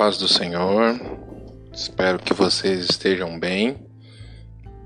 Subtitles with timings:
[0.00, 0.98] paz do Senhor.
[1.70, 3.76] Espero que vocês estejam bem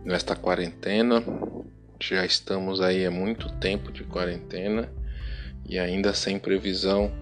[0.05, 1.23] nesta quarentena.
[2.01, 4.93] Já estamos aí há muito tempo de quarentena
[5.65, 7.13] e ainda sem previsão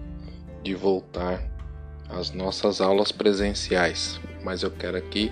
[0.63, 1.39] de voltar
[2.09, 4.19] às nossas aulas presenciais.
[4.43, 5.31] Mas eu quero aqui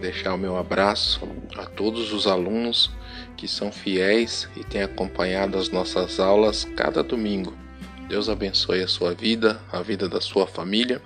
[0.00, 2.92] deixar o meu abraço a todos os alunos
[3.36, 7.58] que são fiéis e têm acompanhado as nossas aulas cada domingo.
[8.08, 11.02] Deus abençoe a sua vida, a vida da sua família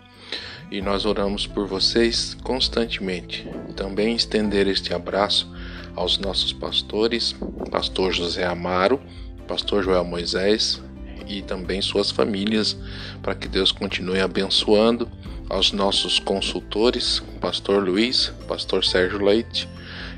[0.73, 3.47] e nós oramos por vocês constantemente.
[3.77, 5.47] Também estender este abraço
[5.95, 7.37] aos nossos pastores,
[7.71, 8.99] pastor José Amaro,
[9.47, 10.81] pastor Joel Moisés
[11.29, 12.75] e também suas famílias,
[13.23, 15.11] para que Deus continue abençoando
[15.51, 19.69] aos nossos consultores, pastor Luiz, pastor Sérgio Leite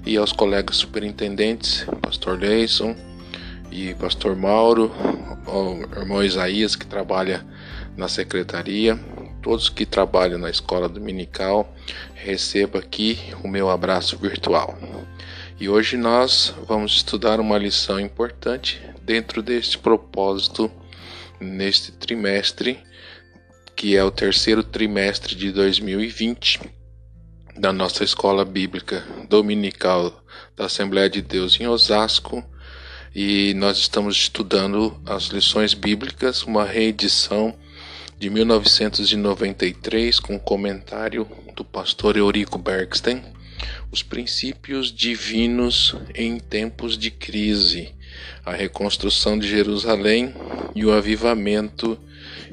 [0.06, 2.94] e aos colegas superintendentes, pastor Leison
[3.72, 4.92] e pastor Mauro,
[5.48, 7.44] o irmão Isaías que trabalha
[7.96, 8.96] na secretaria,
[9.44, 11.70] todos que trabalham na escola dominical,
[12.14, 14.74] receba aqui o meu abraço virtual.
[15.60, 20.72] E hoje nós vamos estudar uma lição importante dentro deste propósito
[21.38, 22.78] neste trimestre,
[23.76, 26.60] que é o terceiro trimestre de 2020
[27.54, 30.24] da nossa escola bíblica dominical
[30.56, 32.42] da Assembleia de Deus em Osasco.
[33.14, 37.54] E nós estamos estudando as lições bíblicas, uma reedição
[38.18, 43.22] de 1993, com comentário do pastor Eurico Bergsten,
[43.90, 47.92] Os Princípios Divinos em Tempos de Crise,
[48.44, 50.34] a Reconstrução de Jerusalém
[50.74, 51.98] e o Avivamento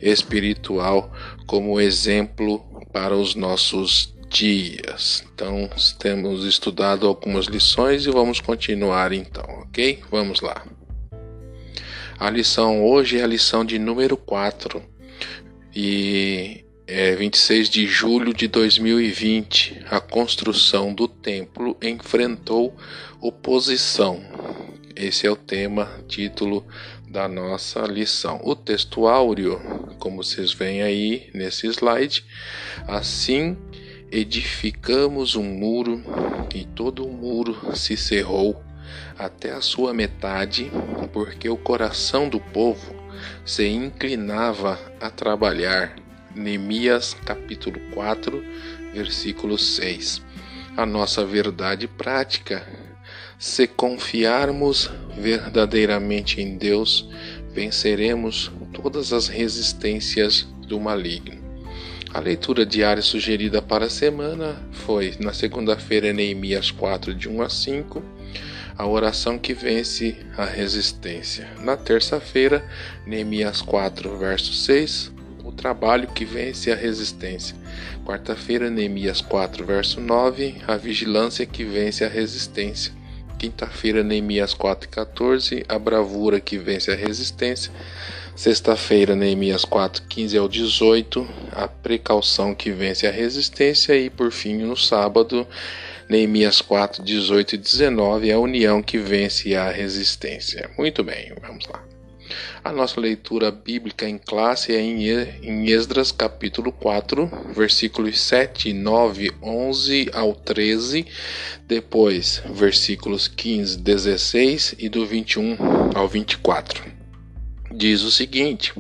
[0.02, 1.14] Espiritual
[1.46, 2.60] como exemplo
[2.92, 5.24] para os nossos dias.
[5.34, 10.00] Então, temos estudado algumas lições e vamos continuar então, ok?
[10.10, 10.66] Vamos lá.
[12.18, 14.91] A lição hoje é a lição de número 4
[15.74, 22.76] e é 26 de julho de 2020, a construção do templo enfrentou
[23.22, 24.22] oposição.
[24.96, 26.66] Esse é o tema, título
[27.08, 28.42] da nossa lição.
[28.44, 29.60] O texto áureo,
[30.00, 32.26] como vocês veem aí nesse slide,
[32.88, 33.58] assim
[34.12, 36.04] edificamos um muro
[36.54, 38.62] e todo o muro se cerrou
[39.18, 40.70] até a sua metade,
[41.14, 43.01] porque o coração do povo
[43.52, 45.98] se inclinava a trabalhar.
[46.34, 48.42] Neemias capítulo 4,
[48.94, 50.22] versículo 6.
[50.78, 52.66] A nossa verdade prática.
[53.38, 57.10] Se confiarmos verdadeiramente em Deus,
[57.54, 61.42] venceremos todas as resistências do maligno.
[62.14, 67.50] A leitura diária sugerida para a semana foi na segunda-feira Neemias 4 de 1 a
[67.50, 68.21] 5
[68.78, 71.48] a oração que vence a resistência.
[71.60, 72.64] Na terça-feira,
[73.06, 75.12] Neemias 4, verso 6,
[75.44, 77.56] o trabalho que vence a resistência.
[78.06, 82.94] Quarta-feira, Neemias 4, verso 9, a vigilância que vence a resistência.
[83.38, 87.72] Quinta-feira, Neemias 4, 14, a bravura que vence a resistência.
[88.36, 93.96] Sexta-feira, Neemias 4, 15 ao 18, a precaução que vence a resistência.
[93.98, 95.46] E por fim, no sábado,
[96.12, 100.70] Neemias 4, 18 e 19, a união que vence a resistência.
[100.78, 101.82] Muito bem, vamos lá.
[102.62, 110.10] A nossa leitura bíblica em classe é em Esdras capítulo 4, versículos 7, 9, 11
[110.12, 111.06] ao 13,
[111.66, 115.56] depois versículos 15, 16 e do 21
[115.96, 116.92] ao 24.
[117.74, 118.74] Diz o seguinte,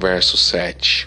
[0.00, 1.06] verso 7.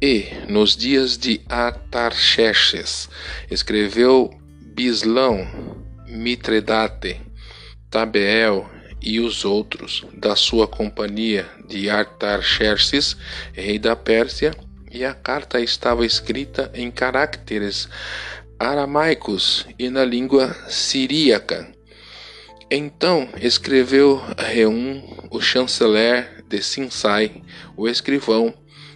[0.00, 3.10] E, nos dias de Atarxerxes,
[3.50, 4.39] escreveu
[4.74, 5.46] Bislão,
[6.06, 7.20] Mitredate,
[7.90, 8.68] Tabeel
[9.02, 13.16] e os outros da sua companhia de Artaxerxes,
[13.52, 14.54] rei da Pérsia,
[14.90, 17.88] e a carta estava escrita em caracteres
[18.58, 21.68] aramaicos e na língua siríaca.
[22.70, 27.42] Então escreveu Reum, o chanceler de Sinsai,
[27.76, 28.54] o escrivão,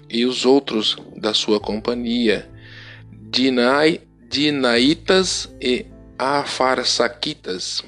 [0.09, 2.49] e os outros da sua companhia,
[3.11, 4.01] Dinai
[4.35, 5.87] Dinaitas e
[6.19, 7.85] Afarsaquitas,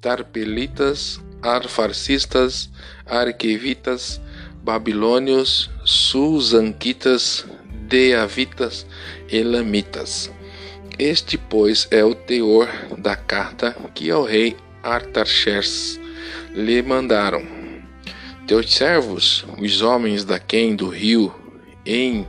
[0.00, 2.70] Tarpelitas, Arfarcistas,
[3.04, 4.18] Arquevitas,
[4.62, 7.44] Babilônios, Susanquitas,
[7.86, 8.86] Deavitas
[9.28, 10.32] e Lamitas.
[10.98, 16.00] Este, pois, é o teor da carta que ao rei Artaxerxes
[16.54, 17.42] lhe mandaram.
[18.46, 21.30] Teus servos, os homens da Quem do rio,
[21.84, 22.26] em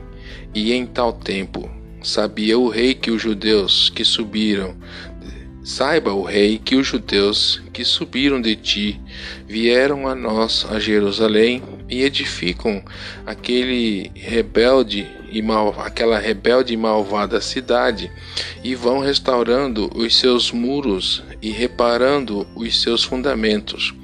[0.54, 1.70] e em tal tempo,
[2.02, 4.76] Sabia o rei que os judeus que subiram
[5.64, 9.00] Saiba o rei que os judeus que subiram de ti
[9.46, 12.82] vieram a nós a Jerusalém e edificam
[13.24, 18.10] aquele rebelde e mal, aquela rebelde e malvada cidade
[18.64, 23.94] e vão restaurando os seus muros e reparando os seus fundamentos.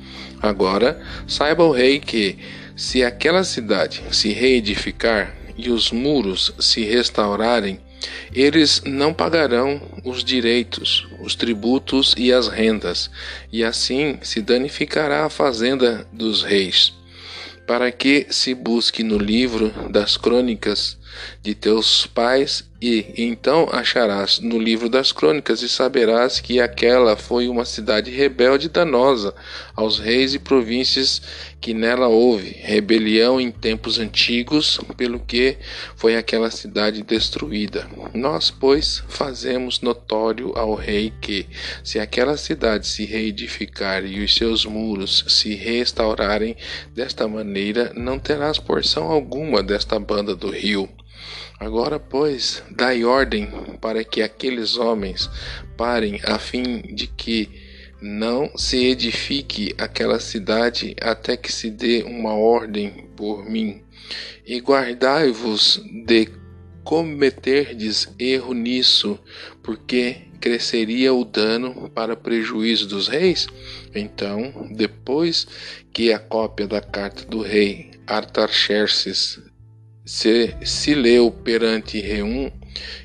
[0.41, 2.39] Agora, saiba o rei que,
[2.77, 7.81] se aquela cidade se reedificar e os muros se restaurarem,
[8.33, 13.11] eles não pagarão os direitos, os tributos e as rendas,
[13.53, 16.99] e assim se danificará a fazenda dos reis
[17.69, 20.97] para que se busque no livro das crônicas
[21.43, 27.48] de teus pais, e então acharás no livro das crônicas e saberás que aquela foi
[27.48, 29.34] uma cidade rebelde e danosa
[29.75, 31.20] aos reis e províncias
[31.60, 35.58] que nela houve rebelião em tempos antigos, pelo que
[35.96, 37.88] foi aquela cidade destruída.
[38.14, 41.46] Nós, pois, fazemos notório ao rei que,
[41.82, 46.56] se aquela cidade se reedificar e os seus muros se restaurarem
[46.94, 50.88] desta maneira, não terás porção alguma desta banda do rio.
[51.60, 53.50] Agora, pois, dai ordem
[53.81, 55.28] para que aqueles homens
[55.76, 57.50] parem, a fim de que
[58.00, 63.82] não se edifique aquela cidade até que se dê uma ordem por mim.
[64.46, 66.28] E guardai-vos de
[66.84, 69.19] cometerdes erro nisso,
[69.61, 73.49] porque cresceria o dano para prejuízo dos reis?
[73.93, 75.46] Então, depois
[75.93, 79.40] que a cópia da carta do rei Artaxerxes
[80.08, 82.50] se, se leu perante Reum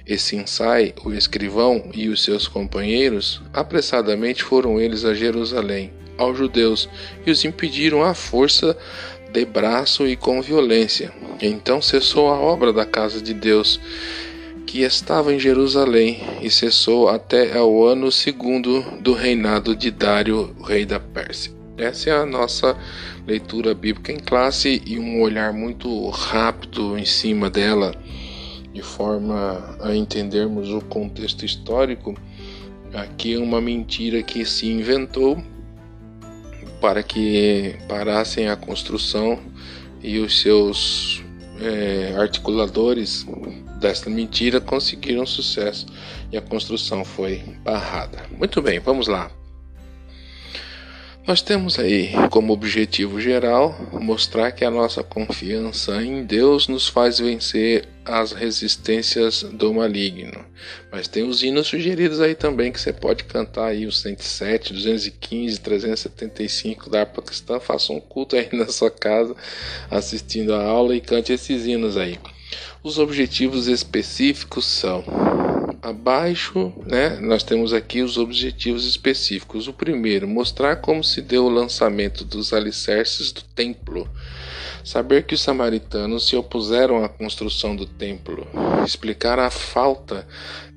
[0.07, 6.88] esse ensaio, o escrivão e os seus companheiros, apressadamente foram eles a Jerusalém, aos judeus,
[7.25, 8.77] e os impediram à força
[9.33, 11.11] de braço e com violência.
[11.41, 13.81] Então cessou a obra da casa de Deus,
[14.65, 20.85] que estava em Jerusalém, e cessou até ao ano segundo do reinado de Dário, rei
[20.85, 21.62] da Pérsia.
[21.77, 22.77] Essa é a nossa
[23.25, 27.95] leitura bíblica em classe e um olhar muito rápido em cima dela,
[28.71, 32.15] de forma a entendermos o contexto histórico.
[32.93, 35.41] Aqui é uma mentira que se inventou
[36.79, 39.39] para que parassem a construção
[40.01, 41.23] e os seus
[41.59, 43.25] é, articuladores
[43.79, 45.87] desta mentira conseguiram sucesso
[46.31, 48.19] e a construção foi barrada.
[48.37, 49.31] Muito bem, vamos lá.
[51.25, 57.17] Nós temos aí como objetivo geral mostrar que a nossa confiança em Deus nos faz
[57.17, 60.43] vencer as resistências do maligno.
[60.91, 65.61] Mas tem os hinos sugeridos aí também que você pode cantar aí os 107, 215,
[65.61, 69.33] 375 da harpa cristã, faça um culto aí na sua casa
[69.89, 72.19] assistindo a aula e cante esses hinos aí.
[72.83, 75.05] Os objetivos específicos são
[75.83, 79.68] Abaixo, né, nós temos aqui os objetivos específicos.
[79.68, 84.09] O primeiro, mostrar como se deu o lançamento dos alicerces do templo.
[84.81, 88.47] Saber que os samaritanos se opuseram à construção do templo.
[88.85, 90.25] Explicar a falta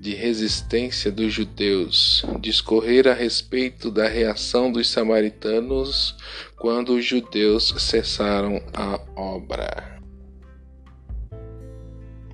[0.01, 2.25] de resistência dos judeus.
[2.41, 6.17] Discorrer a respeito da reação dos samaritanos
[6.57, 10.01] quando os judeus cessaram a obra.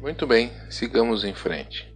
[0.00, 1.91] Muito bem, sigamos em frente.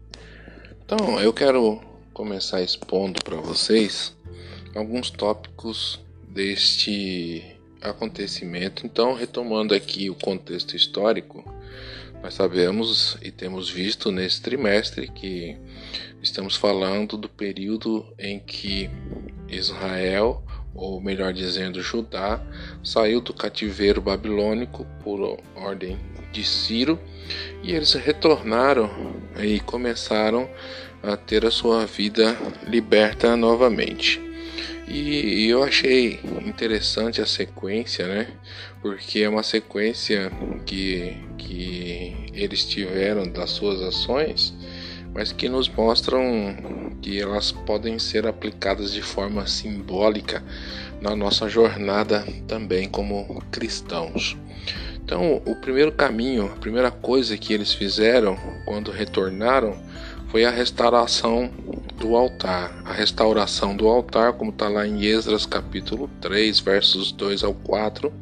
[0.86, 1.80] Então, eu quero
[2.14, 4.16] começar expondo para vocês
[4.72, 7.42] alguns tópicos deste
[7.82, 8.86] acontecimento.
[8.86, 11.44] Então, retomando aqui o contexto histórico,
[12.22, 15.58] nós sabemos e temos visto nesse trimestre que
[16.22, 18.88] estamos falando do período em que
[19.48, 20.40] Israel,
[20.76, 22.40] ou melhor dizendo, Judá,
[22.84, 25.98] saiu do cativeiro babilônico por ordem
[26.32, 27.00] de Ciro
[27.62, 28.90] e eles retornaram
[29.40, 30.48] e começaram
[31.02, 34.20] a ter a sua vida liberta novamente.
[34.88, 38.28] E eu achei interessante a sequência, né?
[38.80, 40.30] Porque é uma sequência
[40.64, 44.54] que, que eles tiveram das suas ações,
[45.16, 46.20] mas que nos mostram
[47.00, 50.44] que elas podem ser aplicadas de forma simbólica
[51.00, 54.36] na nossa jornada também como cristãos.
[55.02, 59.74] Então, o primeiro caminho, a primeira coisa que eles fizeram quando retornaram
[60.28, 61.50] foi a restauração
[61.96, 62.82] do altar.
[62.84, 68.12] A restauração do altar, como está lá em Esdras capítulo 3, versos 2 ao 4,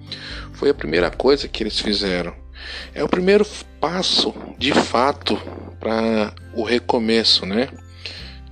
[0.52, 2.32] foi a primeira coisa que eles fizeram.
[2.94, 3.44] É o primeiro
[3.80, 5.36] passo, de fato,
[5.84, 7.68] para o recomeço, né?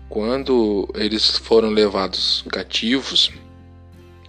[0.06, 3.32] Quando eles foram levados cativos,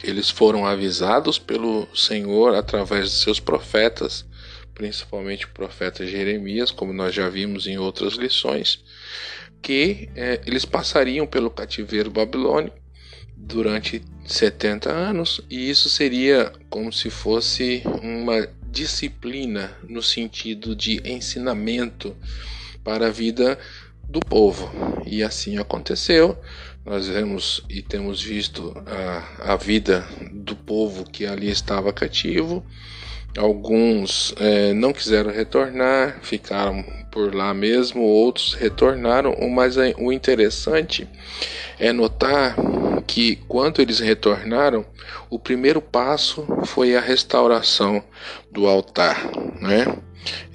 [0.01, 4.25] eles foram avisados pelo Senhor através de seus profetas,
[4.73, 8.81] principalmente o profeta Jeremias, como nós já vimos em outras lições,
[9.61, 12.77] que é, eles passariam pelo cativeiro babilônico
[13.35, 22.15] durante 70 anos, e isso seria como se fosse uma disciplina no sentido de ensinamento
[22.83, 23.57] para a vida
[24.07, 24.69] do povo.
[25.05, 26.37] E assim aconteceu.
[26.85, 32.65] Nós vemos e temos visto a, a vida do povo que ali estava cativo.
[33.37, 39.35] Alguns é, não quiseram retornar, ficaram por lá mesmo, outros retornaram.
[39.49, 41.07] Mas o interessante
[41.79, 42.55] é notar
[43.07, 44.85] que quando eles retornaram,
[45.29, 48.03] o primeiro passo foi a restauração
[48.51, 49.85] do altar, né?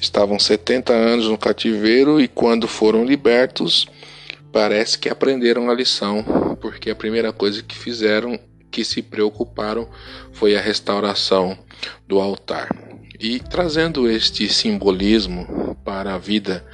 [0.00, 3.86] Estavam 70 anos no cativeiro e quando foram libertos,
[4.52, 8.38] parece que aprenderam a lição, porque a primeira coisa que fizeram,
[8.70, 9.88] que se preocuparam,
[10.32, 11.58] foi a restauração
[12.06, 12.68] do altar.
[13.20, 16.64] E trazendo este simbolismo para a vida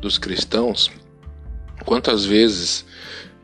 [0.00, 0.90] dos cristãos,
[1.84, 2.84] quantas vezes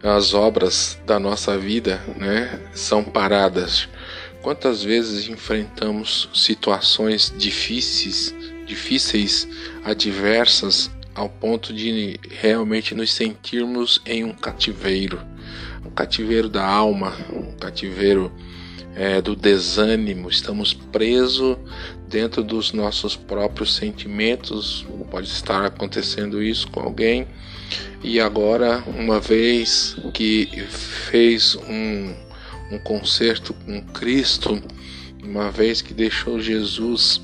[0.02, 3.88] as obras da nossa vida né, são paradas?
[4.42, 8.34] Quantas vezes enfrentamos situações difíceis
[8.70, 9.48] difíceis,
[9.84, 15.20] adversas, ao ponto de realmente nos sentirmos em um cativeiro.
[15.84, 18.30] Um cativeiro da alma, um cativeiro
[18.94, 21.56] é, do desânimo, estamos presos
[22.08, 24.86] dentro dos nossos próprios sentimentos.
[25.10, 27.26] Pode estar acontecendo isso com alguém,
[28.02, 30.46] e agora, uma vez que
[31.10, 32.14] fez um,
[32.70, 34.62] um concerto com Cristo,
[35.22, 37.20] uma vez que deixou Jesus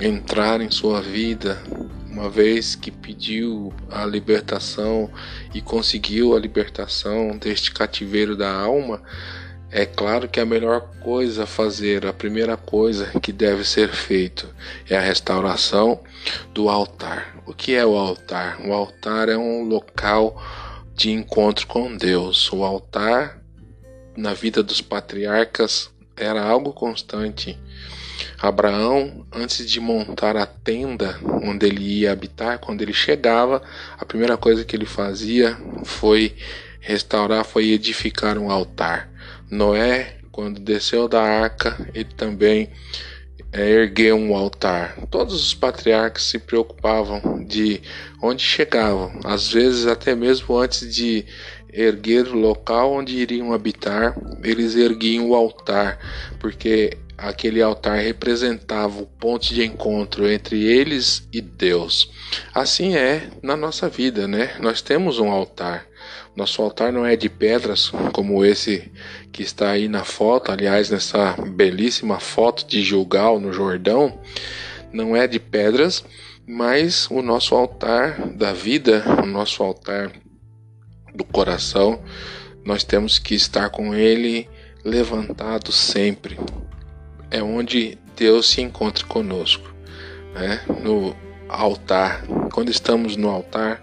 [0.00, 1.62] entrar em sua vida,
[2.10, 5.10] uma vez que pediu a libertação
[5.54, 9.02] e conseguiu a libertação deste cativeiro da alma,
[9.70, 14.48] é claro que a melhor coisa a fazer, a primeira coisa que deve ser feito
[14.88, 16.00] é a restauração
[16.54, 17.36] do altar.
[17.44, 18.60] O que é o altar?
[18.64, 20.40] O altar é um local
[20.94, 22.50] de encontro com Deus.
[22.52, 23.42] O altar
[24.16, 27.58] na vida dos patriarcas era algo constante
[28.38, 33.62] Abraão, antes de montar a tenda onde ele ia habitar, quando ele chegava,
[33.98, 36.36] a primeira coisa que ele fazia foi
[36.80, 39.10] restaurar, foi edificar um altar.
[39.50, 42.70] Noé, quando desceu da arca, ele também
[43.52, 44.94] é, ergueu um altar.
[45.10, 47.80] Todos os patriarcas se preocupavam de
[48.22, 51.24] onde chegavam, às vezes até mesmo antes de
[51.72, 55.98] erguer o local onde iriam habitar, eles erguiam o altar,
[56.38, 62.10] porque aquele altar representava o ponto de encontro entre eles e Deus.
[62.54, 64.56] Assim é na nossa vida, né?
[64.60, 65.86] Nós temos um altar.
[66.34, 68.92] Nosso altar não é de pedras como esse
[69.32, 74.20] que está aí na foto, aliás, nessa belíssima foto de Gilgal no Jordão,
[74.92, 76.04] não é de pedras,
[76.46, 80.12] mas o nosso altar da vida, o nosso altar
[81.14, 82.02] do coração,
[82.64, 84.48] nós temos que estar com ele
[84.84, 86.38] levantado sempre,
[87.30, 89.74] é onde Deus se encontra conosco,
[90.34, 90.60] né?
[90.82, 91.14] No
[91.48, 92.24] altar.
[92.52, 93.82] Quando estamos no altar,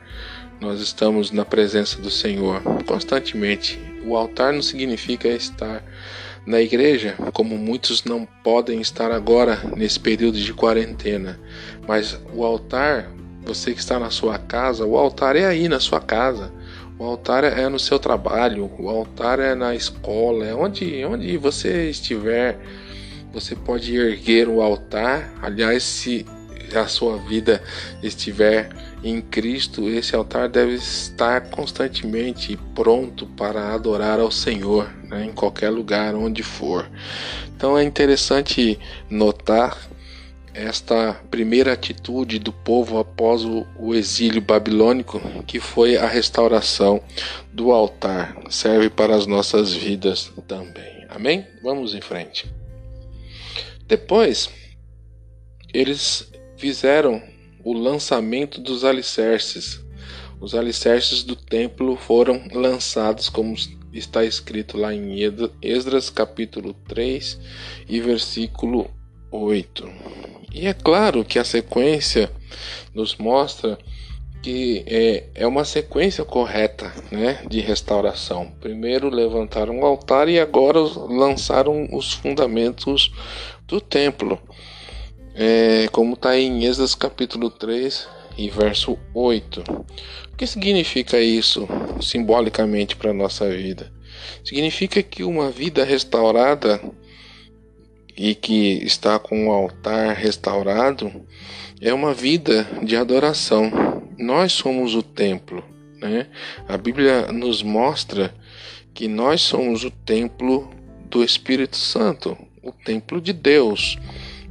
[0.59, 3.79] nós estamos na presença do Senhor constantemente.
[4.05, 5.83] O altar não significa estar
[6.45, 11.39] na igreja, como muitos não podem estar agora nesse período de quarentena,
[11.87, 13.09] mas o altar,
[13.45, 16.51] você que está na sua casa, o altar é aí na sua casa.
[16.99, 21.89] O altar é no seu trabalho, o altar é na escola, é onde, onde você
[21.89, 22.59] estiver
[23.33, 25.33] você pode erguer o altar.
[25.41, 26.25] Aliás, se
[26.75, 27.61] a sua vida
[28.01, 28.69] estiver
[29.03, 35.69] em Cristo, esse altar deve estar constantemente pronto para adorar ao Senhor, né, em qualquer
[35.69, 36.89] lugar onde for.
[37.55, 39.77] Então é interessante notar
[40.53, 47.01] esta primeira atitude do povo após o, exílio babilônico, que foi a restauração
[47.51, 48.37] do altar.
[48.49, 51.05] Serve para as nossas vidas também.
[51.09, 51.47] Amém?
[51.63, 52.62] Vamos em frente.
[53.93, 54.49] Depois,
[55.71, 57.21] eles fizeram
[57.63, 59.85] o lançamento dos alicerces.
[60.41, 63.55] Os alicerces do templo foram lançados, como
[63.93, 65.19] está escrito lá em
[65.61, 67.39] Esdras, capítulo 3
[67.87, 68.89] e versículo
[69.29, 69.87] 8.
[70.51, 72.31] E é claro que a sequência
[72.95, 73.77] nos mostra
[74.43, 78.51] que é, é uma sequência correta né, de restauração.
[78.59, 83.09] Primeiro levantaram o altar e agora lançaram os fundamentos
[83.67, 84.39] do templo.
[85.35, 89.61] É, como está em Êxodo capítulo 3 e verso 8.
[90.31, 91.67] O que significa isso
[92.01, 93.91] simbolicamente para a nossa vida?
[94.43, 96.81] Significa que uma vida restaurada
[98.15, 101.11] e que está com o altar restaurado
[101.81, 104.03] é uma vida de adoração.
[104.17, 105.63] Nós somos o templo.
[105.99, 106.27] Né?
[106.67, 108.33] A Bíblia nos mostra
[108.93, 110.69] que nós somos o templo
[111.09, 113.97] do Espírito Santo, o templo de Deus,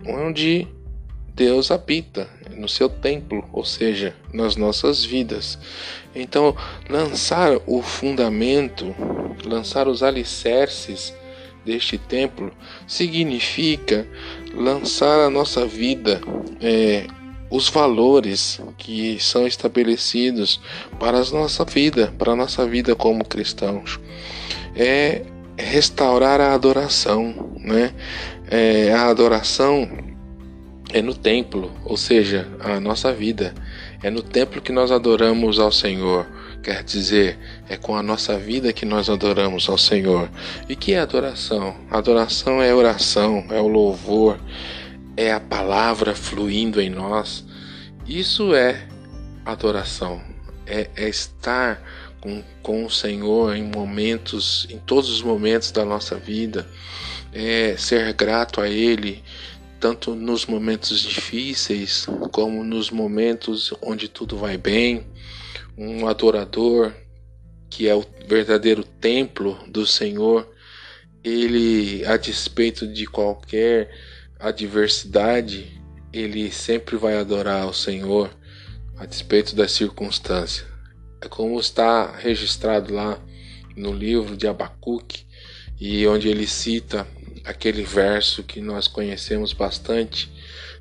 [0.07, 0.69] onde
[1.35, 5.59] Deus habita no seu templo, ou seja, nas nossas vidas.
[6.15, 6.55] Então,
[6.89, 8.95] lançar o fundamento,
[9.45, 11.15] lançar os alicerces
[11.65, 12.53] deste templo
[12.87, 14.07] significa
[14.55, 16.21] lançar a nossa vida,
[16.61, 17.07] é,
[17.49, 20.61] os valores que são estabelecidos
[20.99, 23.99] para a nossa vida, para a nossa vida como cristãos.
[24.75, 25.23] É
[25.63, 27.93] restaurar a adoração, né?
[28.51, 29.89] É, a adoração
[30.93, 33.55] é no templo, ou seja, a nossa vida.
[34.03, 36.27] É no templo que nós adoramos ao Senhor.
[36.63, 37.39] Quer dizer,
[37.69, 40.29] é com a nossa vida que nós adoramos ao Senhor.
[40.69, 41.75] E que é adoração?
[41.91, 44.39] Adoração é oração, é o louvor,
[45.17, 47.45] é a palavra fluindo em nós.
[48.07, 48.87] Isso é
[49.45, 50.32] adoração.
[50.67, 51.83] É, é estar
[52.21, 56.67] com, com o Senhor em momentos, em todos os momentos da nossa vida.
[57.33, 59.23] É ser grato a Ele,
[59.81, 65.07] tanto nos momentos difíceis como nos momentos onde tudo vai bem.
[65.77, 66.93] Um adorador
[67.73, 70.47] que é o verdadeiro templo do Senhor,
[71.25, 73.91] ele, a despeito de qualquer
[74.39, 75.81] adversidade,
[76.13, 78.31] ele sempre vai adorar ao Senhor,
[78.99, 80.67] a despeito das circunstâncias.
[81.21, 83.19] É como está registrado lá
[83.77, 85.25] no livro de Abacuque,
[85.81, 87.07] e onde ele cita
[87.45, 90.33] aquele verso que nós conhecemos bastante,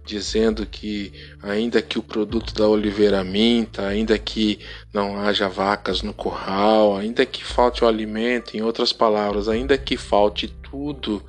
[0.05, 4.59] dizendo que ainda que o produto da oliveira minta, ainda que
[4.93, 9.97] não haja vacas no curral, ainda que falte o alimento, em outras palavras, ainda que
[9.97, 11.23] falte tudo,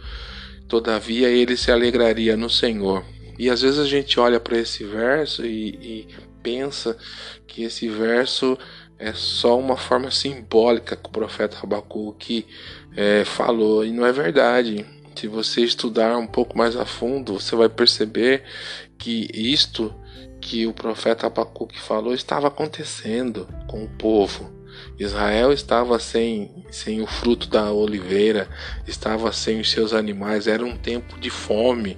[0.68, 3.04] todavia ele se alegraria no Senhor.
[3.38, 6.08] E às vezes a gente olha para esse verso e, e
[6.42, 6.96] pensa
[7.46, 8.58] que esse verso
[8.98, 12.46] é só uma forma simbólica que o profeta Abacuque
[12.96, 14.86] é, falou, e não é verdade.
[15.14, 18.44] Se você estudar um pouco mais a fundo, você vai perceber
[18.96, 19.94] que isto
[20.40, 24.62] que o profeta Abacuque falou estava acontecendo com o povo.
[24.98, 28.48] Israel estava sem, sem o fruto da oliveira,
[28.86, 31.96] estava sem os seus animais, era um tempo de fome,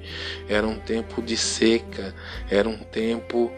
[0.49, 2.15] era um tempo de seca,
[2.51, 3.53] era um tempo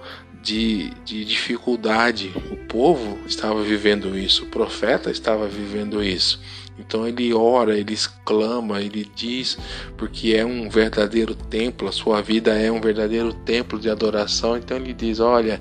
[0.47, 2.33] de, de dificuldade.
[2.53, 6.41] O povo estava vivendo isso, o profeta estava vivendo isso.
[6.79, 9.59] Então ele ora, ele exclama, ele diz,
[9.97, 14.57] porque é um verdadeiro templo, a sua vida é um verdadeiro templo de adoração.
[14.57, 15.61] Então ele diz: Olha,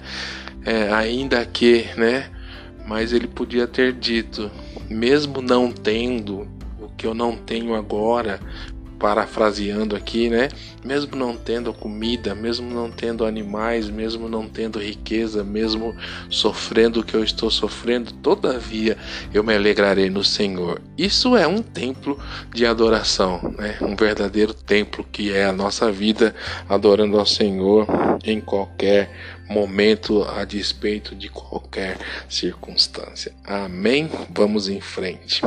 [0.64, 2.30] é, ainda que, né?
[2.86, 4.52] Mas ele podia ter dito,
[4.88, 6.48] mesmo não tendo
[6.80, 8.40] o que eu não tenho agora,
[9.00, 10.50] parafraseando aqui, né?
[10.84, 15.96] Mesmo não tendo comida, mesmo não tendo animais, mesmo não tendo riqueza, mesmo
[16.30, 18.98] sofrendo o que eu estou sofrendo, todavia
[19.34, 20.82] eu me alegrarei no Senhor.
[20.98, 22.20] Isso é um templo
[22.54, 23.78] de adoração, né?
[23.82, 26.36] Um verdadeiro templo que é a nossa vida
[26.70, 27.88] adorando ao Senhor
[28.24, 29.10] em qualquer
[29.50, 31.98] momento a despeito de qualquer
[32.30, 33.34] circunstância.
[33.44, 34.10] Amém?
[34.30, 35.42] Vamos em frente.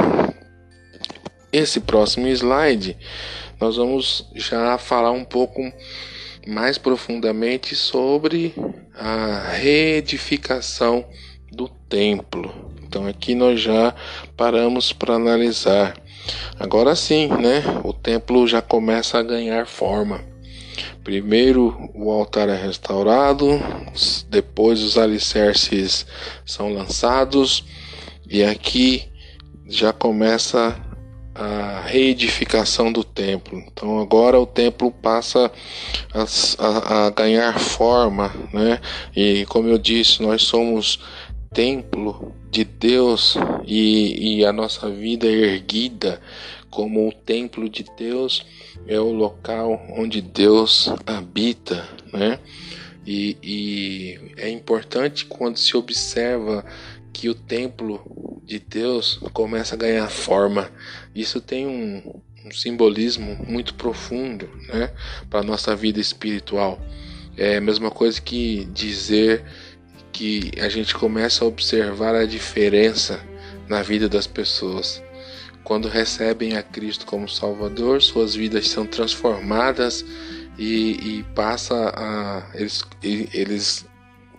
[1.50, 2.94] Esse próximo slide,
[3.58, 5.60] nós vamos já falar um pouco
[6.46, 8.54] mais profundamente sobre
[8.94, 11.06] a reedificação
[11.50, 12.52] do templo.
[12.82, 13.94] Então aqui nós já
[14.36, 15.96] paramos para analisar.
[16.58, 17.62] Agora sim, né?
[17.82, 20.20] O templo já começa a ganhar forma.
[21.02, 23.46] Primeiro o altar é restaurado,
[24.28, 26.04] depois os alicerces
[26.44, 27.64] são lançados
[28.28, 29.08] e aqui
[29.66, 30.78] já começa
[31.38, 33.56] a reedificação do templo.
[33.58, 35.50] Então agora o templo passa
[36.12, 36.24] a,
[36.58, 38.80] a, a, ganhar forma, né?
[39.14, 40.98] E como eu disse, nós somos
[41.54, 46.20] templo de Deus e, e a nossa vida é erguida
[46.70, 48.44] como o templo de Deus
[48.86, 52.38] é o local onde Deus habita, né?
[53.06, 56.64] E, e é importante quando se observa
[57.12, 60.70] que o templo de Deus começa a ganhar forma.
[61.14, 64.90] Isso tem um, um simbolismo muito profundo né,
[65.28, 66.80] para a nossa vida espiritual.
[67.36, 69.44] É a mesma coisa que dizer
[70.10, 73.20] que a gente começa a observar a diferença
[73.68, 75.02] na vida das pessoas.
[75.62, 80.02] Quando recebem a Cristo como Salvador, suas vidas são transformadas
[80.58, 83.86] e, e passa a eles, eles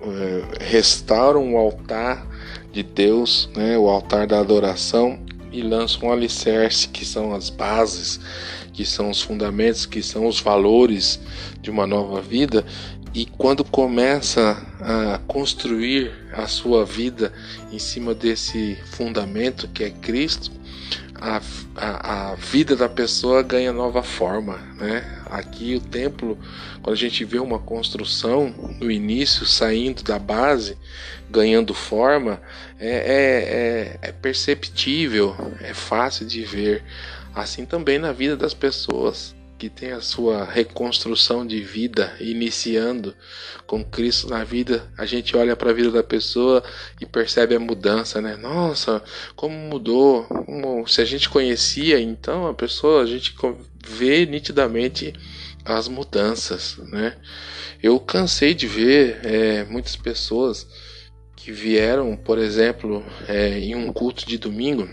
[0.01, 2.25] é, restauram o altar
[2.71, 5.19] de Deus, né, o altar da adoração,
[5.51, 8.19] e lançam um alicerce, que são as bases,
[8.71, 11.19] que são os fundamentos, que são os valores
[11.61, 12.65] de uma nova vida.
[13.13, 17.33] E quando começa a construir a sua vida
[17.71, 20.51] em cima desse fundamento que é Cristo,
[21.15, 21.41] a,
[21.75, 25.03] a, a, vida da pessoa ganha nova forma, né?
[25.25, 26.37] Aqui o templo,
[26.81, 30.77] quando a gente vê uma construção no início saindo da base,
[31.29, 32.41] ganhando forma,
[32.79, 36.83] é, é, é, é perceptível, é fácil de ver.
[37.33, 43.13] Assim também na vida das pessoas que tem a sua reconstrução de vida iniciando
[43.67, 46.63] com Cristo na vida, a gente olha para a vida da pessoa
[46.99, 48.37] e percebe a mudança, né?
[48.37, 49.03] Nossa,
[49.35, 50.23] como mudou!
[50.23, 53.35] Como, se a gente conhecia, então a pessoa, a gente
[53.85, 55.13] vê nitidamente
[55.65, 57.17] as mudanças, né?
[57.83, 60.65] Eu cansei de ver é, muitas pessoas
[61.49, 64.87] que vieram, por exemplo, é, em um culto de domingo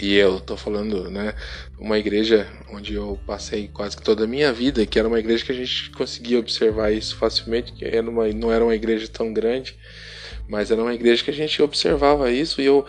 [0.00, 1.34] e eu tô falando, né,
[1.80, 5.44] uma igreja onde eu passei quase que toda a minha vida, que era uma igreja
[5.44, 9.32] que a gente conseguia observar isso facilmente, que era uma, não era uma igreja tão
[9.32, 9.76] grande,
[10.48, 12.86] mas era uma igreja que a gente observava isso e eu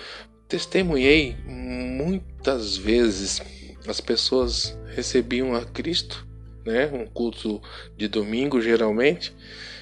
[0.47, 3.41] testemunhei muitas vezes
[3.87, 6.23] as pessoas recebiam a Cristo,
[6.63, 7.59] né, um culto
[7.97, 9.35] de domingo geralmente,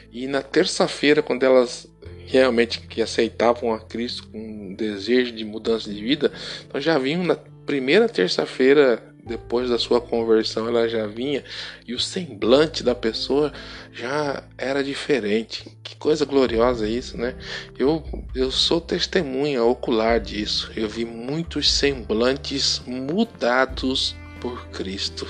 [0.10, 1.86] e na terça-feira quando elas
[2.28, 6.32] realmente que aceitavam a Cristo com desejo de mudança de vida,
[6.68, 7.36] então já vinham na
[7.66, 11.44] primeira terça-feira depois da sua conversão, ela já vinha
[11.86, 13.52] e o semblante da pessoa
[13.92, 15.78] já era diferente.
[15.84, 17.36] Que coisa gloriosa isso, né?
[17.78, 20.72] Eu, eu sou testemunha ocular disso.
[20.76, 25.28] Eu vi muitos semblantes mudados por Cristo.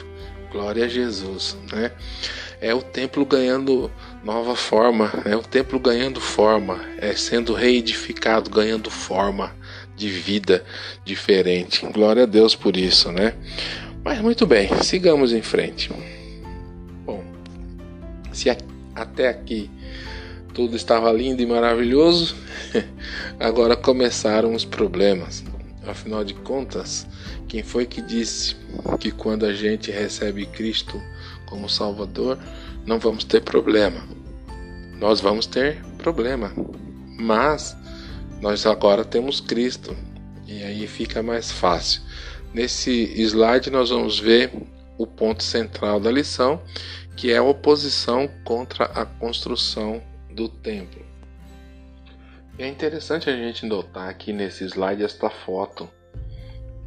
[0.52, 1.92] Glória a Jesus, né?
[2.62, 3.92] É o templo ganhando
[4.28, 9.56] nova forma, é o templo ganhando forma, é sendo reedificado, ganhando forma
[9.96, 10.66] de vida
[11.06, 11.86] diferente.
[11.86, 13.34] Glória a Deus por isso, né?
[14.04, 15.90] Mas muito bem, sigamos em frente.
[17.06, 17.24] Bom,
[18.34, 18.50] se
[18.94, 19.72] até aqui
[20.54, 22.36] tudo estava lindo e maravilhoso,
[23.40, 25.42] agora começaram os problemas.
[25.88, 27.08] Afinal de contas,
[27.48, 28.58] quem foi que disse
[29.00, 31.02] que quando a gente recebe Cristo
[31.46, 32.38] como Salvador,
[32.86, 34.17] não vamos ter problema?
[35.00, 36.52] Nós vamos ter problema,
[37.20, 37.78] mas
[38.42, 39.96] nós agora temos Cristo
[40.48, 42.02] e aí fica mais fácil.
[42.54, 44.52] Nesse slide nós vamos ver
[44.98, 46.62] o ponto central da lição,
[47.16, 51.06] que é a oposição contra a construção do templo.
[52.58, 55.88] É interessante a gente notar aqui nesse slide esta foto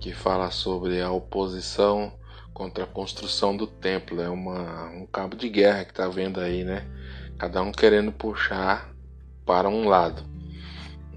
[0.00, 2.12] que fala sobre a oposição
[2.52, 4.20] contra a construção do templo.
[4.20, 6.84] É uma, um cabo de guerra que está vendo aí, né?
[7.40, 8.92] Cada um querendo puxar
[9.46, 10.22] para um lado.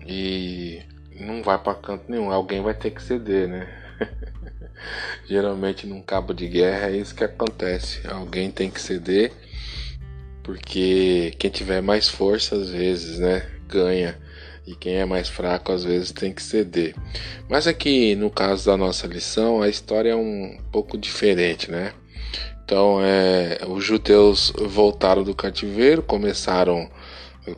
[0.07, 0.81] E
[1.19, 3.67] não vai para canto nenhum, alguém vai ter que ceder, né?
[5.27, 8.07] Geralmente num cabo de guerra é isso que acontece.
[8.07, 9.33] Alguém tem que ceder,
[10.43, 14.17] porque quem tiver mais força às vezes, né, ganha
[14.65, 16.95] e quem é mais fraco às vezes tem que ceder.
[17.49, 21.91] Mas aqui no caso da nossa lição, a história é um pouco diferente, né?
[22.63, 26.89] Então, é, os judeus voltaram do cativeiro, começaram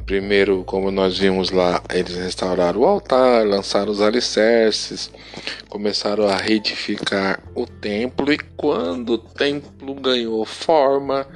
[0.05, 5.11] primeiro, como nós vimos lá, eles restauraram o altar, lançaram os alicerces,
[5.69, 11.27] começaram a reedificar o templo e quando o templo ganhou forma,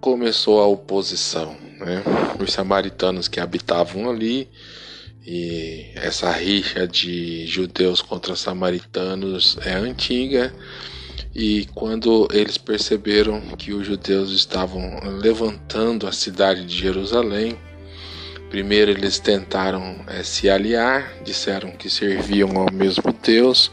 [0.00, 2.02] começou a oposição né?
[2.40, 4.48] Os samaritanos que habitavam ali
[5.26, 10.54] e essa rixa de judeus contra samaritanos é antiga.
[11.34, 17.58] E quando eles perceberam que os judeus estavam levantando a cidade de Jerusalém,
[18.50, 23.72] primeiro eles tentaram é, se aliar, disseram que serviam ao mesmo Deus,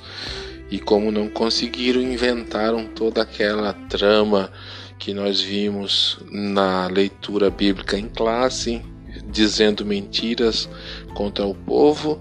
[0.71, 4.52] e como não conseguiram, inventaram toda aquela trama
[4.97, 8.82] que nós vimos na leitura bíblica em classe,
[9.28, 10.67] dizendo mentiras
[11.13, 12.19] contra o povo,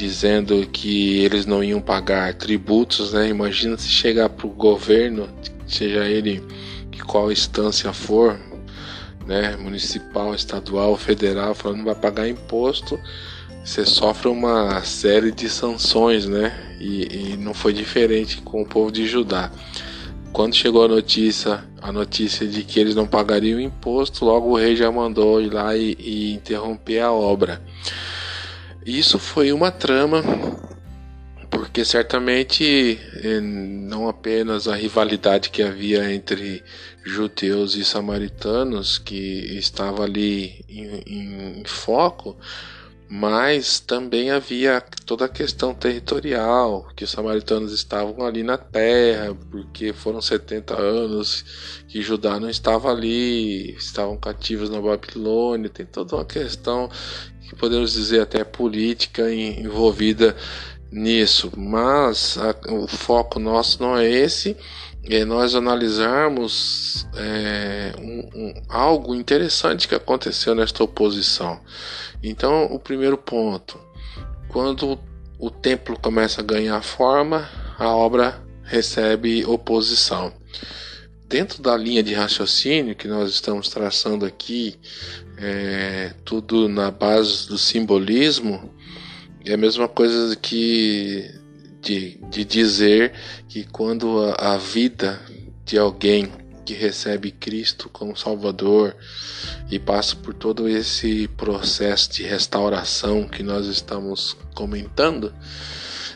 [0.00, 3.28] dizendo que eles não iam pagar tributos, né?
[3.28, 5.28] Imagina se chegar para o governo,
[5.66, 6.42] seja ele
[6.90, 8.40] que qual instância for,
[9.26, 9.56] né?
[9.56, 12.98] Municipal, estadual, federal, falando não vai pagar imposto,
[13.62, 16.50] você sofre uma série de sanções, né?
[16.80, 19.50] E, e não foi diferente com o povo de Judá.
[20.32, 24.74] Quando chegou a notícia, a notícia de que eles não pagariam imposto, logo o rei
[24.74, 27.60] já mandou ir lá e, e interromper a obra.
[28.84, 30.22] Isso foi uma trama,
[31.50, 36.64] porque certamente eh, não apenas a rivalidade que havia entre
[37.04, 42.36] judeus e samaritanos que estava ali em, em foco,
[43.12, 49.92] mas também havia toda a questão territorial, que os samaritanos estavam ali na terra, porque
[49.92, 51.44] foram 70 anos
[51.88, 56.88] que Judá não estava ali, estavam cativos na Babilônia, tem toda uma questão
[57.40, 60.36] que podemos dizer até política envolvida
[60.92, 64.56] nisso, mas a, o foco nosso não é esse,
[65.04, 71.60] é nós analisarmos é, um, um, algo interessante que aconteceu nesta oposição.
[72.22, 73.80] Então, o primeiro ponto,
[74.48, 74.98] quando
[75.38, 80.32] o templo começa a ganhar forma, a obra recebe oposição.
[81.26, 84.76] Dentro da linha de raciocínio que nós estamos traçando aqui,
[85.38, 88.74] é, tudo na base do simbolismo,
[89.44, 91.39] é a mesma coisa que
[91.80, 93.12] de, de dizer
[93.48, 95.20] que quando a, a vida
[95.64, 96.30] de alguém
[96.64, 98.94] que recebe Cristo como Salvador
[99.70, 105.34] e passa por todo esse processo de restauração que nós estamos comentando,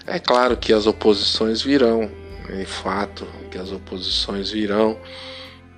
[0.07, 2.11] é claro que as oposições virão,
[2.51, 4.99] é fato que as oposições virão,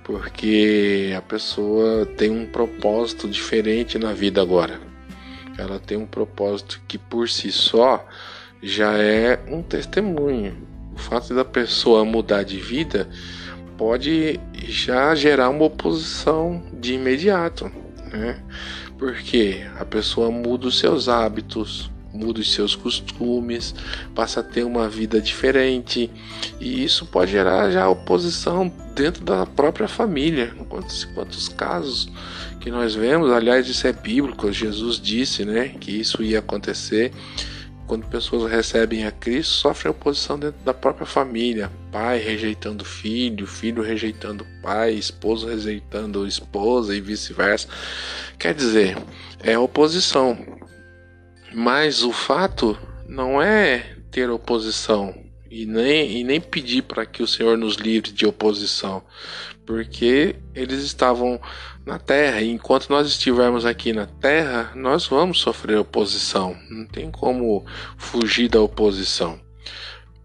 [0.03, 4.79] porque a pessoa tem um propósito diferente na vida agora.
[5.57, 8.05] Ela tem um propósito que por si só
[8.61, 10.57] já é um testemunho.
[10.95, 13.07] O fato da pessoa mudar de vida
[13.77, 17.71] pode já gerar uma oposição de imediato,
[18.11, 18.41] né?
[18.97, 23.75] Porque a pessoa muda os seus hábitos, muda os seus costumes,
[24.15, 26.09] passa a ter uma vida diferente
[26.59, 30.51] e isso pode gerar já oposição dentro da própria família.
[30.67, 32.09] Quantos, quantos casos
[32.59, 37.11] que nós vemos, aliás, isso é bíblico, Jesus disse né, que isso ia acontecer
[37.87, 41.71] quando pessoas recebem a Cristo, sofrem oposição dentro da própria família.
[41.91, 47.67] Pai rejeitando filho, filho rejeitando pai, esposo rejeitando esposa e vice-versa.
[48.37, 48.97] Quer dizer,
[49.41, 50.37] é oposição.
[51.53, 55.15] Mas o fato não é ter oposição
[55.49, 59.01] e nem, e nem pedir para que o Senhor nos livre de oposição,
[59.65, 61.39] porque eles estavam
[61.87, 67.09] na terra, e enquanto nós estivermos aqui na terra, nós vamos sofrer oposição, não tem
[67.09, 67.65] como
[67.97, 69.39] fugir da oposição.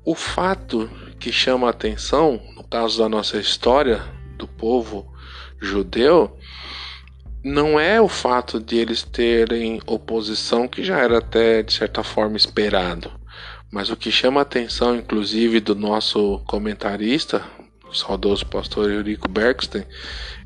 [0.04, 4.02] O fato que chama a atenção, no caso da nossa história
[4.36, 5.06] do povo
[5.60, 6.36] judeu,
[7.44, 12.36] não é o fato de eles terem oposição, que já era até de certa forma
[12.36, 13.08] esperado,
[13.70, 17.40] mas o que chama a atenção, inclusive, do nosso comentarista,
[17.94, 19.84] saudoso pastor Eurico Bergstein,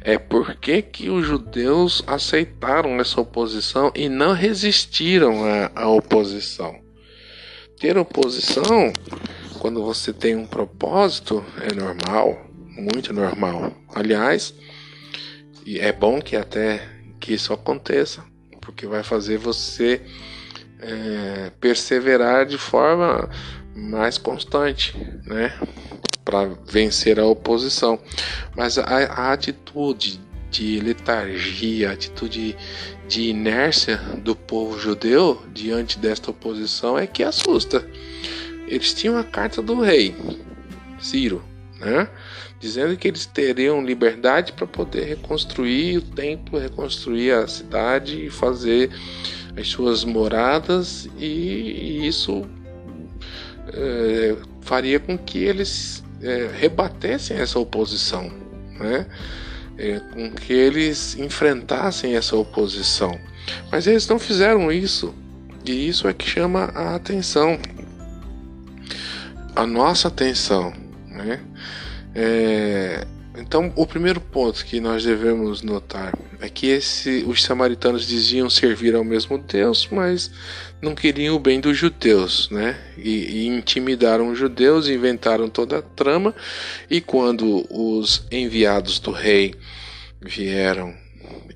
[0.00, 6.78] é por que, que os judeus aceitaram essa oposição e não resistiram à, à oposição.
[7.78, 8.92] Ter oposição,
[9.58, 13.72] quando você tem um propósito, é normal, muito normal.
[13.94, 14.54] Aliás,
[15.66, 18.24] é bom que até que isso aconteça,
[18.60, 20.00] porque vai fazer você
[20.78, 23.28] é, perseverar de forma
[23.74, 25.52] mais constante, né?
[26.26, 27.98] Para vencer a oposição.
[28.54, 32.54] Mas a, a, atitude de letargia, a atitude
[33.08, 37.88] de inércia do povo judeu diante desta oposição é que assusta.
[38.66, 40.14] Eles tinham a carta do rei
[40.98, 41.42] Ciro,
[41.80, 42.08] né?
[42.58, 48.90] dizendo que eles teriam liberdade para poder reconstruir o templo, reconstruir a cidade e fazer
[49.56, 52.44] as suas moradas, e, isso
[53.72, 58.30] é, faria com que eles é, rebatessem essa oposição,
[58.78, 59.06] né?
[59.78, 63.18] É, com que eles enfrentassem essa oposição.
[63.70, 65.14] Mas eles não fizeram isso,
[65.64, 67.58] e isso é que chama a atenção,
[69.54, 70.72] a nossa atenção,
[71.08, 71.40] né?
[72.14, 78.48] É, então, o primeiro ponto que nós devemos notar é que esse, os samaritanos diziam
[78.48, 80.30] servir ao mesmo Deus, mas
[80.80, 82.78] não queriam o bem dos judeus, né?
[82.96, 86.34] E, e intimidaram os judeus, inventaram toda a trama,
[86.90, 89.54] e quando os enviados do rei
[90.20, 90.94] vieram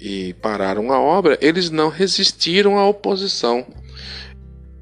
[0.00, 3.66] e pararam a obra, eles não resistiram à oposição.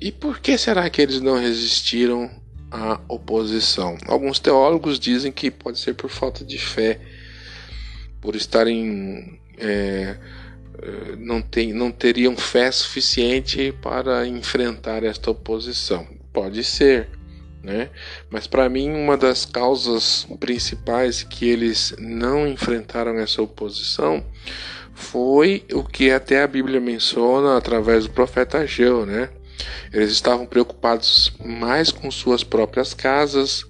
[0.01, 2.31] E por que será que eles não resistiram
[2.71, 3.97] a oposição.
[4.07, 7.01] Alguns teólogos dizem que pode ser por falta de fé,
[8.21, 10.17] por estarem é,
[11.19, 16.07] não, tem, não teriam fé suficiente para enfrentar esta oposição.
[16.33, 17.09] Pode ser,
[17.63, 17.91] né?
[18.31, 24.25] Mas para mim uma das causas principais que eles não enfrentaram essa oposição
[24.95, 29.31] foi o que até a Bíblia menciona através do profeta Ageu, né?
[29.93, 33.65] Eles estavam preocupados mais com suas próprias casas,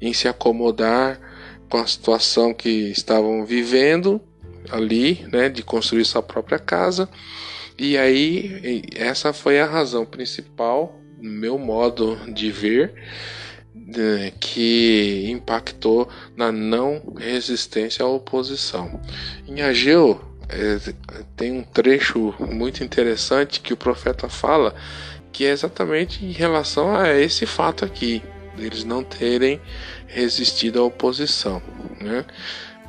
[0.00, 1.20] em se acomodar
[1.68, 4.20] com a situação que estavam vivendo
[4.70, 7.08] ali, né, de construir sua própria casa.
[7.78, 12.94] E aí, essa foi a razão principal, no meu modo de ver,
[14.40, 19.00] que impactou na não resistência à oposição.
[19.46, 20.92] Em Ageu, é,
[21.36, 24.74] tem um trecho muito interessante que o profeta fala
[25.30, 28.22] que é exatamente em relação a esse fato aqui,
[28.58, 29.60] eles não terem
[30.06, 31.62] resistido à oposição.
[32.00, 32.24] Né?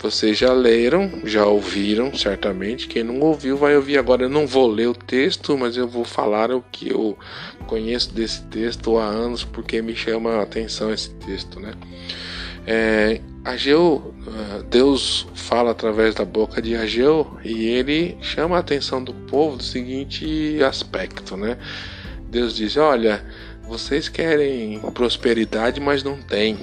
[0.01, 2.87] Vocês já leram, já ouviram, certamente.
[2.87, 4.23] Quem não ouviu vai ouvir agora.
[4.23, 7.17] Eu não vou ler o texto, mas eu vou falar o que eu
[7.67, 11.73] conheço desse texto há anos, porque me chama a atenção esse texto, né?
[12.65, 19.03] É, Ageu, ah, Deus fala através da boca de Ageu e ele chama a atenção
[19.03, 21.57] do povo do seguinte aspecto, né?
[22.29, 23.25] Deus diz: Olha,
[23.67, 26.57] vocês querem prosperidade, mas não têm.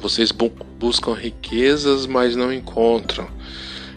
[0.00, 3.28] Vocês bu buscam riquezas, mas não encontram.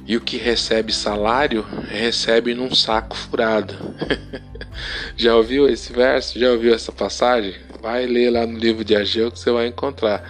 [0.05, 3.73] E o que recebe salário, recebe num saco furado.
[5.15, 6.37] Já ouviu esse verso?
[6.37, 7.55] Já ouviu essa passagem?
[7.81, 10.29] Vai ler lá no livro de Ageu que você vai encontrar.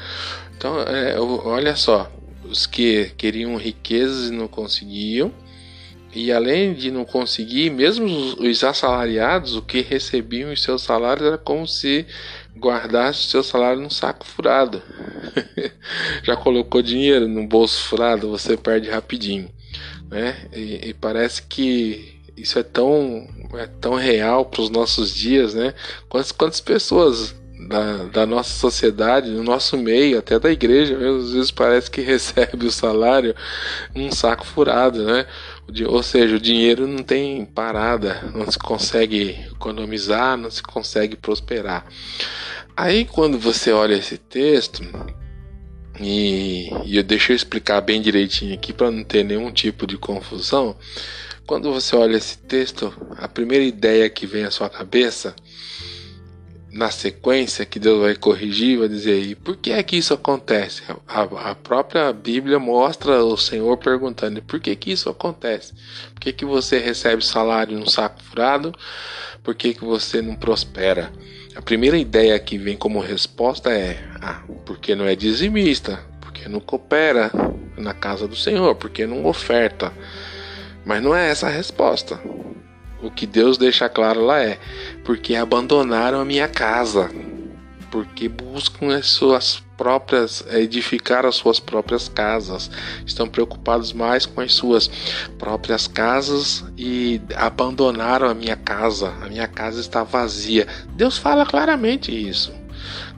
[0.55, 2.11] Então, é, olha só,
[2.45, 5.33] os que queriam riquezas e não conseguiam,
[6.15, 11.37] e além de não conseguir, mesmo os assalariados, o que recebiam os seus salários era
[11.39, 12.05] como se
[12.57, 14.81] guardasse o seu salário num saco furado.
[16.23, 19.49] Já colocou dinheiro no bolso furado, você perde rapidinho.
[20.09, 20.47] Né?
[20.53, 25.73] E, e parece que isso é tão, é tão real para os nossos dias, né?
[26.09, 27.35] Quantas, quantas pessoas
[27.67, 32.65] da, da, nossa sociedade, no nosso meio, até da igreja, às vezes parece que recebe
[32.65, 33.35] o salário
[33.95, 35.25] um saco furado, né?
[35.87, 41.85] Ou seja, o dinheiro não tem parada, não se consegue economizar, não se consegue prosperar.
[42.75, 44.83] Aí quando você olha esse texto,
[45.99, 49.97] e, e eu deixo eu explicar bem direitinho aqui para não ter nenhum tipo de
[49.97, 50.75] confusão.
[51.45, 55.35] Quando você olha esse texto, a primeira ideia que vem à sua cabeça
[56.73, 60.81] na sequência que Deus vai corrigir, vai dizer aí, por que é que isso acontece?
[61.07, 65.73] A, a, própria Bíblia mostra o Senhor perguntando, por que que isso acontece?
[66.15, 68.73] Por que que você recebe salário num saco furado?
[69.43, 71.13] Por que que você não prospera?
[71.55, 76.59] A primeira ideia que vem como resposta é, ah, porque não é dizimista, porque não
[76.59, 77.29] coopera
[77.77, 79.93] na casa do Senhor, porque não oferta.
[80.83, 82.19] Mas não é essa a resposta.
[83.03, 84.57] O que Deus deixa claro lá é:
[85.03, 87.11] porque abandonaram a minha casa,
[87.91, 92.71] porque buscam as suas próprias edificar as suas próprias casas,
[93.05, 94.89] estão preocupados mais com as suas
[95.37, 99.13] próprias casas e abandonaram a minha casa.
[99.21, 100.65] A minha casa está vazia.
[100.95, 102.53] Deus fala claramente isso.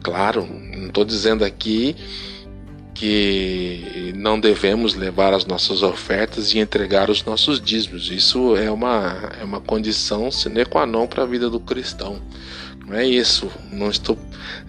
[0.02, 1.96] Claro, não estou dizendo aqui
[2.96, 8.10] que não devemos levar as nossas ofertas e entregar os nossos dízimos.
[8.10, 12.22] Isso é uma, é uma condição sine qua non para a vida do cristão.
[12.88, 13.52] Não é isso.
[13.70, 14.18] Não estou,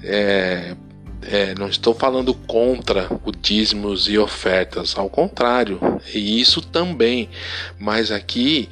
[0.03, 0.75] é,
[1.23, 4.99] é, não estou falando contra o dízimos e ofertas.
[4.99, 5.79] Ao contrário,
[6.13, 7.31] e isso também.
[7.79, 8.69] Mas aqui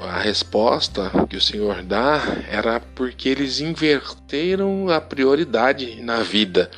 [0.00, 6.70] a resposta que o Senhor dá era porque eles inverteram a prioridade na vida.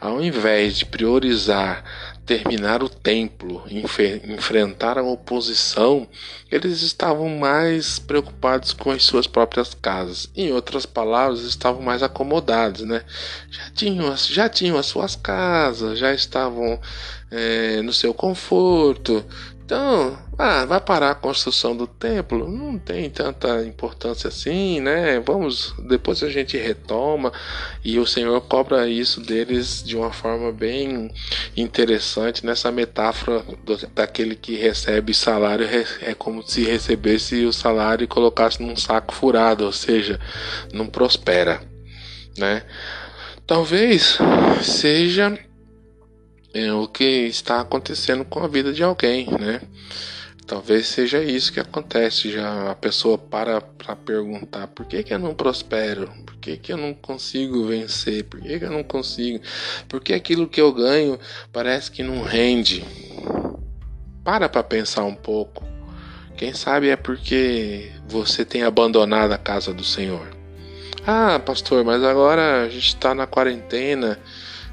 [0.00, 1.84] Ao invés de priorizar
[2.30, 6.06] terminar o templo, enfrentar a oposição,
[6.48, 10.30] eles estavam mais preocupados com as suas próprias casas.
[10.36, 13.02] Em outras palavras, estavam mais acomodados, né?
[13.50, 16.80] Já tinham, já tinham as suas casas, já estavam
[17.32, 19.24] é, no seu conforto,
[19.70, 22.50] então, ah, vai parar a construção do templo?
[22.50, 25.20] Não tem tanta importância assim, né?
[25.20, 27.32] Vamos, depois a gente retoma
[27.84, 31.08] e o Senhor cobra isso deles de uma forma bem
[31.56, 35.68] interessante nessa metáfora do, daquele que recebe salário
[36.02, 40.18] é como se recebesse o salário e colocasse num saco furado, ou seja,
[40.72, 41.62] não prospera,
[42.36, 42.64] né?
[43.46, 44.18] Talvez
[44.62, 45.38] seja
[46.52, 49.60] é, o que está acontecendo com a vida de alguém, né?
[50.46, 52.30] Talvez seja isso que acontece.
[52.32, 56.72] Já a pessoa para para perguntar por que, que eu não prospero, por que, que
[56.72, 59.40] eu não consigo vencer, por que, que eu não consigo,
[59.88, 61.18] por que aquilo que eu ganho
[61.52, 62.84] parece que não rende.
[64.24, 65.64] Para para pensar um pouco.
[66.36, 70.26] Quem sabe é porque você tem abandonado a casa do Senhor.
[71.06, 74.18] Ah, pastor, mas agora a gente está na quarentena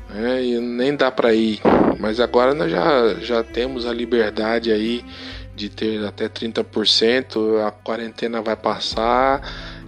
[0.09, 1.59] né, e nem dá para ir.
[1.99, 5.03] Mas agora nós já, já temos a liberdade aí
[5.55, 9.41] de ter até 30%, a quarentena vai passar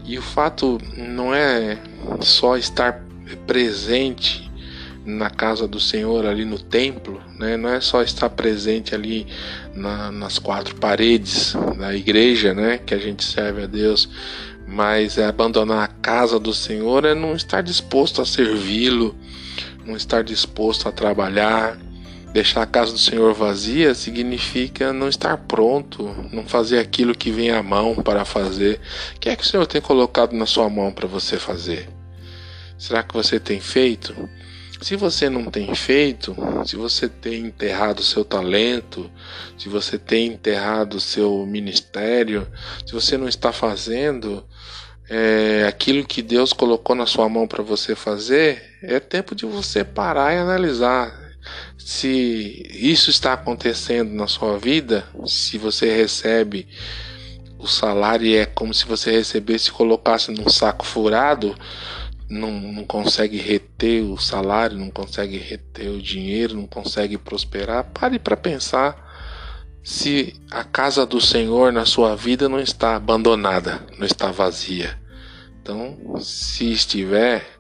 [0.04, 1.78] e o fato não é
[2.22, 3.04] só estar
[3.46, 4.50] presente
[5.06, 7.56] na casa do Senhor ali no templo, né?
[7.58, 9.28] não é só estar presente ali
[9.74, 12.80] na, nas quatro paredes da igreja, né?
[12.80, 14.10] que a gente serve a Deus,
[14.68, 19.16] mas é abandonar a casa do Senhor é não estar disposto a servi-lo,
[19.90, 21.78] não estar disposto a trabalhar,
[22.32, 27.50] Deixar a casa do Senhor vazia significa não estar pronto, não fazer aquilo que vem
[27.50, 28.80] à mão para fazer.
[29.16, 31.90] O que é que o Senhor tem colocado na sua mão para você fazer?
[32.78, 34.14] Será que você tem feito?
[34.80, 36.36] Se você não tem feito,
[36.66, 39.10] se você tem enterrado o seu talento,
[39.58, 42.48] se você tem enterrado o seu ministério,
[42.86, 44.46] se você não está fazendo
[45.10, 49.84] é, aquilo que Deus colocou na sua mão para você fazer, é tempo de você
[49.84, 51.30] parar e analisar
[51.78, 56.68] se isso está acontecendo na sua vida, se você recebe
[57.58, 61.56] o salário é como se você recebesse colocasse num saco furado,
[62.30, 68.18] não, não consegue reter o salário, não consegue reter o dinheiro, não consegue prosperar, pare
[68.18, 69.08] para pensar
[69.84, 74.98] se a casa do Senhor na sua vida não está abandonada, não está vazia.
[75.62, 77.59] Então, se estiver,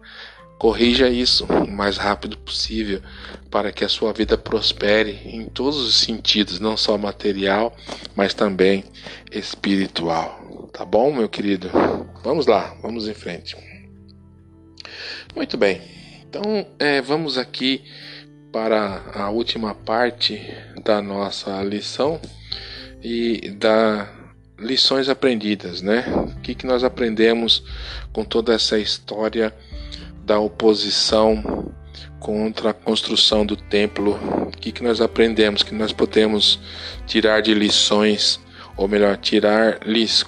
[0.59, 3.01] corrija isso o mais rápido possível
[3.49, 7.75] para que a sua vida prospere em todos os sentidos, não só material,
[8.13, 8.83] mas também
[9.31, 10.69] espiritual.
[10.73, 11.71] Tá bom, meu querido?
[12.23, 13.55] Vamos lá, vamos em frente.
[15.33, 15.81] Muito bem,
[16.27, 17.83] então é, vamos aqui
[18.51, 20.41] para a última parte
[20.83, 22.19] da nossa lição
[23.01, 24.09] e da
[24.57, 26.03] lições aprendidas, né?
[26.17, 27.63] O que, que nós aprendemos
[28.11, 29.53] com toda essa história
[30.29, 31.73] da oposição
[32.19, 34.11] contra a construção do templo?
[34.47, 36.59] O que, que nós aprendemos que nós podemos
[37.07, 38.39] tirar de lições
[38.77, 39.79] ou melhor, tirar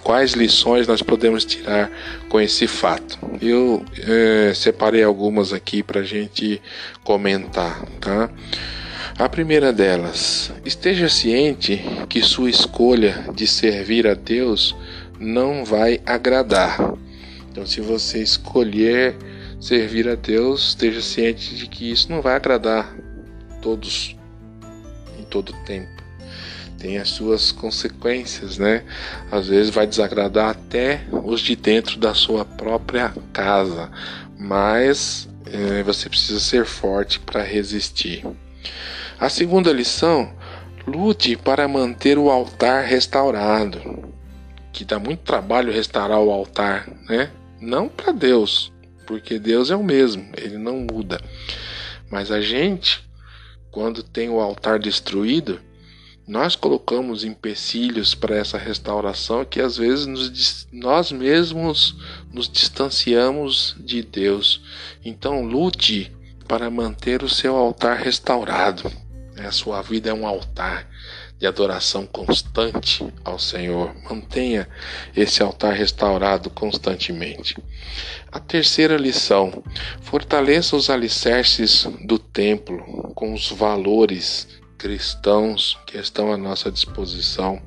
[0.03, 1.89] quais lições nós podemos tirar
[2.27, 3.17] com esse fato.
[3.41, 6.61] Eu é, separei algumas aqui para a gente
[7.01, 8.29] comentar, tá?
[9.17, 14.75] A primeira delas, esteja ciente que sua escolha de servir a Deus
[15.17, 16.93] não vai agradar.
[17.49, 19.15] Então, se você escolher
[19.61, 22.93] servir a Deus, esteja ciente de que isso não vai agradar
[23.61, 24.17] todos
[25.17, 26.01] em todo tempo
[26.81, 28.83] tem as suas consequências, né?
[29.31, 33.91] Às vezes vai desagradar até os de dentro da sua própria casa,
[34.37, 38.25] mas é, você precisa ser forte para resistir.
[39.19, 40.33] A segunda lição:
[40.87, 44.09] lute para manter o altar restaurado.
[44.73, 47.29] Que dá muito trabalho restaurar o altar, né?
[47.59, 48.71] Não para Deus,
[49.11, 51.19] porque Deus é o mesmo, ele não muda.
[52.09, 53.05] Mas a gente,
[53.69, 55.59] quando tem o altar destruído,
[56.25, 61.97] nós colocamos empecilhos para essa restauração que às vezes nos, nós mesmos
[62.31, 64.61] nos distanciamos de Deus.
[65.03, 66.09] Então lute
[66.47, 68.89] para manter o seu altar restaurado.
[69.35, 70.87] A sua vida é um altar
[71.41, 73.95] de adoração constante ao Senhor.
[74.07, 74.69] Mantenha
[75.15, 77.57] esse altar restaurado constantemente.
[78.31, 79.63] A terceira lição:
[80.01, 87.59] fortaleça os alicerces do templo com os valores cristãos que estão à nossa disposição.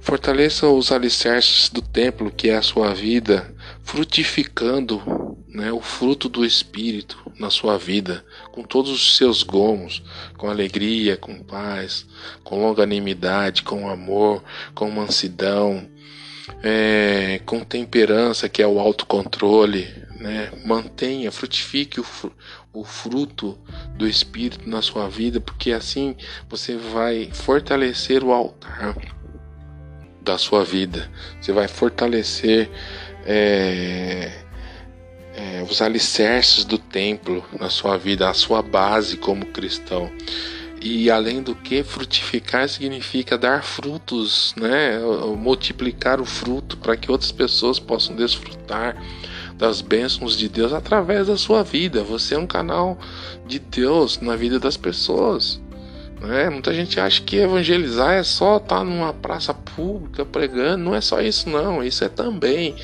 [0.00, 5.02] Fortaleça os alicerces do templo, que é a sua vida, frutificando
[5.48, 8.24] né, o fruto do Espírito na sua vida,
[8.56, 10.02] com todos os seus gomos,
[10.38, 12.06] com alegria, com paz,
[12.42, 14.42] com longanimidade, com amor,
[14.74, 15.86] com mansidão,
[16.62, 19.86] é, com temperança, que é o autocontrole.
[20.18, 20.50] Né?
[20.64, 22.06] Mantenha, frutifique o,
[22.72, 23.58] o fruto
[23.94, 26.16] do Espírito na sua vida, porque assim
[26.48, 28.96] você vai fortalecer o altar
[30.22, 32.70] da sua vida, você vai fortalecer
[33.26, 34.45] é,
[35.36, 40.10] é, os alicerces do templo na sua vida, a sua base como cristão.
[40.80, 44.98] E além do que, frutificar significa dar frutos, né?
[45.36, 48.96] multiplicar o fruto para que outras pessoas possam desfrutar
[49.56, 52.04] das bênçãos de Deus através da sua vida.
[52.04, 52.98] Você é um canal
[53.46, 55.60] de Deus na vida das pessoas.
[56.20, 56.48] Né?
[56.48, 60.84] Muita gente acha que evangelizar é só estar numa praça pública pregando.
[60.84, 61.84] Não é só isso, não.
[61.84, 62.74] Isso é também.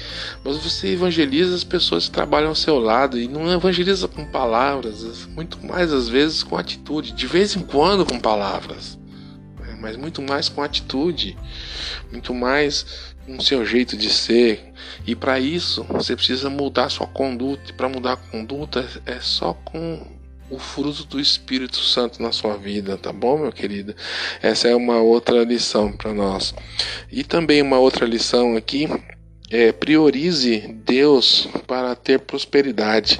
[0.45, 5.26] Mas você evangeliza as pessoas que trabalham ao seu lado e não evangeliza com palavras,
[5.28, 8.99] muito mais às vezes com atitude, de vez em quando com palavras,
[9.59, 9.76] né?
[9.80, 11.37] mas muito mais com atitude,
[12.11, 14.72] muito mais com seu jeito de ser,
[15.07, 17.70] e para isso você precisa mudar sua conduta.
[17.70, 20.21] E para mudar a conduta é só com
[20.53, 23.96] o fruto do Espírito Santo na sua vida, tá bom, meu querido?
[24.42, 26.55] Essa é uma outra lição para nós.
[27.11, 28.86] E também uma outra lição aqui
[29.50, 33.18] é priorize Deus para ter prosperidade.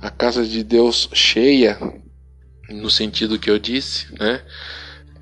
[0.00, 1.78] A casa de Deus cheia,
[2.70, 4.40] no sentido que eu disse, né?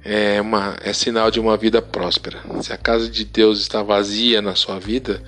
[0.03, 2.41] É, uma, é sinal de uma vida próspera.
[2.63, 5.23] Se a casa de Deus está vazia na sua vida,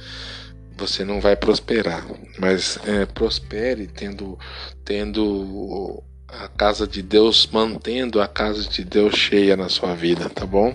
[0.76, 2.06] você não vai prosperar,
[2.38, 4.38] mas é, prospere tendo,
[4.82, 6.02] tendo
[6.32, 10.72] a casa de Deus, mantendo a casa de Deus cheia na sua vida, tá bom?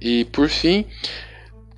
[0.00, 0.86] E por fim,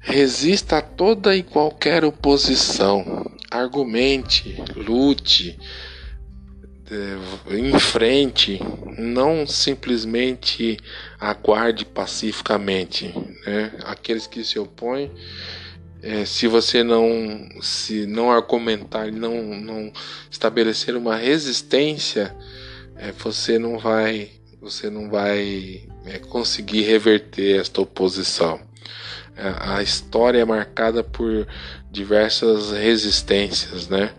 [0.00, 5.58] resista a toda e qualquer oposição, argumente, lute,
[7.50, 8.60] em frente,
[8.98, 10.78] não simplesmente
[11.18, 13.12] aguarde pacificamente.
[13.46, 13.72] Né?
[13.84, 15.10] Aqueles que se opõem,
[16.02, 19.92] é, se você não se não argumentar, não, não
[20.30, 22.34] estabelecer uma resistência,
[22.96, 24.30] é, você não vai
[24.60, 28.58] você não vai é, conseguir reverter esta oposição.
[29.36, 31.46] É, a história é marcada por
[31.90, 34.14] diversas resistências, né?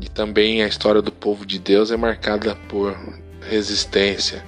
[0.00, 2.96] E também a história do povo de Deus é marcada por
[3.42, 4.44] resistência.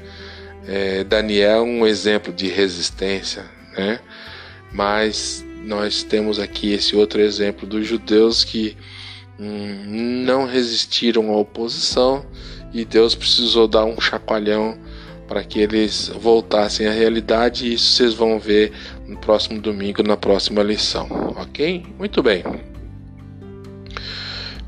[0.67, 3.45] É, Daniel é um exemplo de resistência,
[3.77, 3.99] né?
[4.73, 8.77] Mas nós temos aqui esse outro exemplo dos judeus que
[9.39, 12.25] hum, não resistiram à oposição
[12.73, 14.77] e Deus precisou dar um chacoalhão
[15.29, 17.67] para que eles voltassem à realidade.
[17.67, 18.73] E isso vocês vão ver
[19.07, 21.85] no próximo domingo, na próxima lição, ok?
[21.99, 22.45] Muito bem.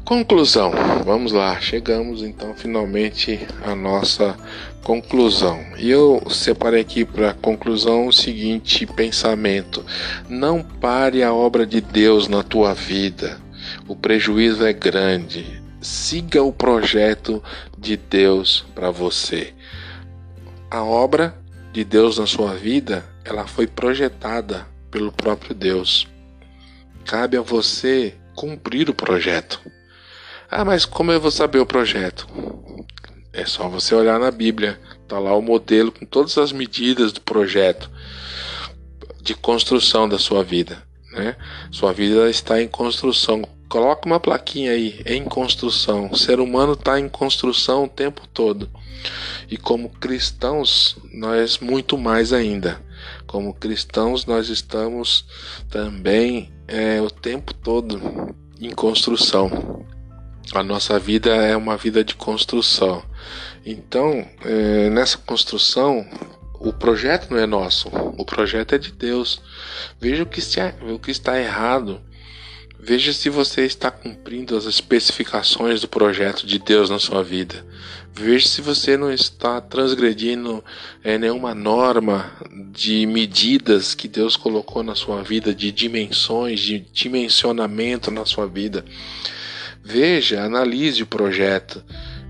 [0.04, 0.72] Conclusão.
[1.04, 4.36] Vamos lá, chegamos então finalmente à nossa
[4.82, 5.64] conclusão.
[5.78, 9.84] E eu separei aqui para conclusão o seguinte pensamento:
[10.28, 13.38] não pare a obra de Deus na tua vida.
[13.88, 15.63] O prejuízo é grande.
[15.84, 17.44] Siga o projeto
[17.76, 19.52] de Deus para você.
[20.70, 21.36] A obra
[21.74, 26.08] de Deus na sua vida, ela foi projetada pelo próprio Deus.
[27.04, 29.60] Cabe a você cumprir o projeto.
[30.50, 32.26] Ah, mas como eu vou saber o projeto?
[33.30, 34.80] É só você olhar na Bíblia.
[35.06, 37.90] Tá lá o modelo com todas as medidas do projeto
[39.20, 40.82] de construção da sua vida,
[41.12, 41.36] né?
[41.70, 43.42] Sua vida está em construção.
[43.68, 46.10] Coloca uma plaquinha aí, em construção.
[46.10, 48.70] O ser humano está em construção o tempo todo.
[49.50, 52.80] E como cristãos, nós muito mais ainda.
[53.26, 55.26] Como cristãos, nós estamos
[55.68, 59.84] também é, o tempo todo em construção.
[60.54, 63.02] A nossa vida é uma vida de construção.
[63.64, 66.06] Então, é, nessa construção,
[66.60, 69.40] o projeto não é nosso, o projeto é de Deus.
[70.00, 70.40] Veja o que,
[70.92, 72.00] o que está errado.
[72.78, 77.64] Veja se você está cumprindo as especificações do projeto de Deus na sua vida.
[78.12, 80.62] Veja se você não está transgredindo
[81.02, 82.30] é, nenhuma norma
[82.72, 88.84] de medidas que Deus colocou na sua vida, de dimensões, de dimensionamento na sua vida.
[89.82, 91.82] Veja, analise o projeto,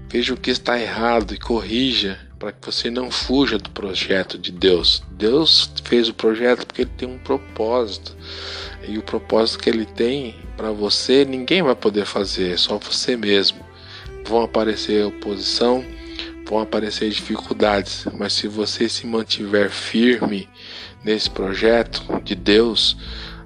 [0.09, 4.53] veja o que está errado e corrija para que você não fuja do projeto de
[4.53, 5.03] Deus.
[5.13, 8.17] Deus fez o projeto porque ele tem um propósito.
[8.89, 13.16] E o propósito que ele tem para você, ninguém vai poder fazer, é só você
[13.16, 13.59] mesmo.
[14.26, 15.85] Vão aparecer oposição,
[16.49, 20.49] vão aparecer dificuldades, mas se você se mantiver firme
[21.05, 22.97] nesse projeto de Deus,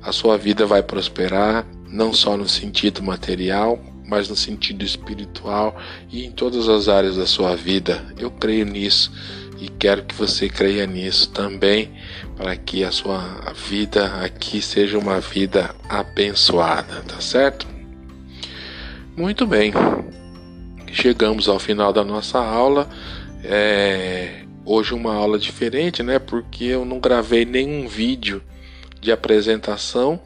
[0.03, 5.77] a sua vida vai prosperar, não só no sentido material, mas no sentido espiritual
[6.11, 8.07] e em todas as áreas da sua vida.
[8.19, 9.13] Eu creio nisso
[9.61, 11.93] e quero que você creia nisso também,
[12.37, 17.67] para que a sua vida aqui seja uma vida abençoada, tá certo?
[19.17, 19.73] Muito bem,
[20.93, 22.89] chegamos ao final da nossa aula.
[23.43, 26.19] É, hoje uma aula diferente, né?
[26.19, 28.43] Porque eu não gravei nenhum vídeo
[29.01, 30.21] de apresentação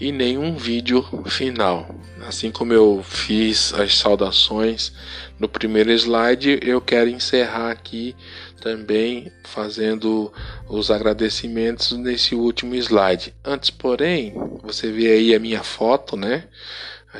[0.00, 1.94] e nenhum vídeo final.
[2.26, 4.92] Assim como eu fiz as saudações
[5.38, 8.16] no primeiro slide, eu quero encerrar aqui
[8.64, 10.32] também fazendo
[10.66, 13.34] os agradecimentos nesse último slide.
[13.44, 16.48] Antes, porém, você vê aí a minha foto, né?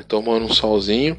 [0.03, 1.17] Tomando um solzinho.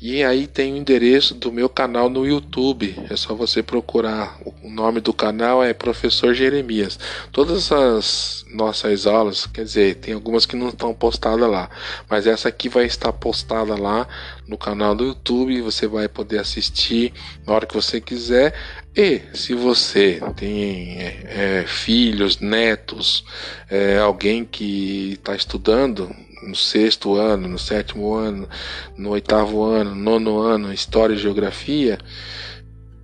[0.00, 2.94] E aí tem o endereço do meu canal no YouTube.
[3.10, 4.38] É só você procurar.
[4.62, 6.98] O nome do canal é Professor Jeremias.
[7.32, 11.68] Todas as nossas aulas, quer dizer, tem algumas que não estão postadas lá,
[12.08, 14.06] mas essa aqui vai estar postada lá
[14.46, 15.60] no canal do YouTube.
[15.62, 17.12] Você vai poder assistir
[17.46, 18.54] na hora que você quiser.
[18.96, 23.24] E se você tem é, filhos, netos,
[23.70, 28.48] é, alguém que está estudando, no sexto ano, no sétimo ano,
[28.96, 31.98] no oitavo ano, nono ano, História e Geografia,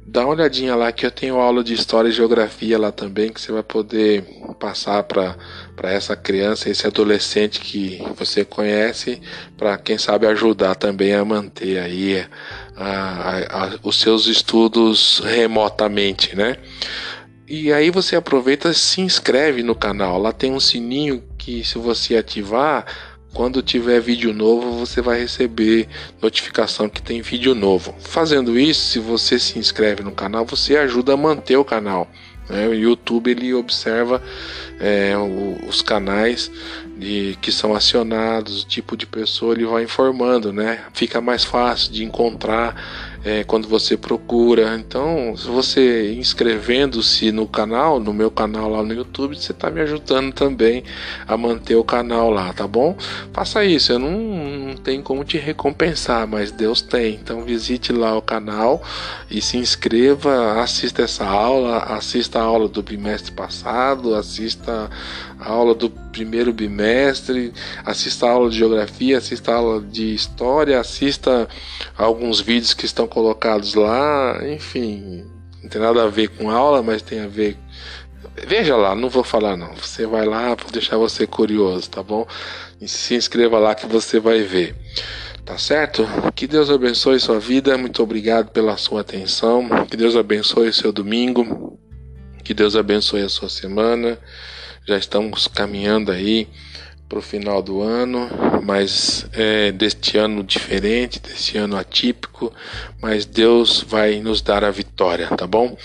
[0.06, 3.40] dá uma olhadinha lá que eu tenho aula de História e Geografia lá também, que
[3.40, 4.24] você vai poder
[4.60, 5.36] passar para
[5.82, 9.20] essa criança, esse adolescente que você conhece,
[9.56, 12.24] para quem sabe ajudar também a manter aí
[12.76, 16.58] a, a, a, os seus estudos remotamente, né?
[17.46, 20.18] E aí você aproveita e se inscreve no canal.
[20.18, 22.86] Lá tem um sininho que se você ativar,
[23.34, 25.88] quando tiver vídeo novo, você vai receber
[26.22, 27.94] notificação que tem vídeo novo.
[27.98, 32.08] Fazendo isso, se você se inscreve no canal, você ajuda a manter o canal.
[32.48, 32.68] Né?
[32.68, 34.22] O YouTube ele observa
[34.78, 35.14] é,
[35.66, 36.50] os canais
[36.96, 40.84] de, que são acionados, o tipo de pessoa ele vai informando, né?
[40.92, 44.76] Fica mais fácil de encontrar é, quando você procura.
[44.76, 49.80] Então, se você inscrevendo-se no canal, no meu canal lá no YouTube, você está me
[49.80, 50.84] ajudando também
[51.26, 52.96] a manter o canal lá, tá bom?
[53.32, 57.14] Faça isso, eu não, não tenho como te recompensar, mas Deus tem.
[57.14, 58.82] Então, visite lá o canal
[59.30, 64.90] e se inscreva, assista essa aula, assista a aula do bimestre passado, assista
[65.38, 67.52] a aula do primeiro bimestre,
[67.84, 71.48] assista a aula de geografia, assista a aula de história, assista
[71.96, 75.24] alguns vídeos que estão colocados lá, enfim,
[75.62, 77.56] não tem nada a ver com aula, mas tem a ver.
[78.46, 79.74] Veja lá, não vou falar não.
[79.76, 82.26] Você vai lá, vou deixar você curioso, tá bom?
[82.80, 84.74] E se inscreva lá que você vai ver.
[85.44, 86.06] Tá certo?
[86.34, 87.76] Que Deus abençoe sua vida.
[87.76, 89.68] Muito obrigado pela sua atenção.
[89.88, 91.78] Que Deus abençoe seu domingo.
[92.42, 94.18] Que Deus abençoe a sua semana.
[94.86, 96.46] Já estamos caminhando aí
[97.08, 98.28] para o final do ano,
[98.62, 102.52] mas é, deste ano diferente, deste ano atípico,
[103.00, 105.76] mas Deus vai nos dar a vitória, tá bom?